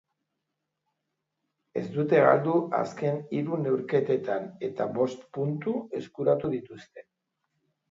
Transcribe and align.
Ez 1.81 1.83
dute 1.97 2.21
galdu 2.29 2.55
azken 2.79 3.21
hiru 3.37 3.61
neurketetan, 3.67 4.49
eta 4.71 4.89
bost 4.97 5.29
puntu 5.39 5.77
eskuratu 6.03 6.55
dituzte. 6.59 7.09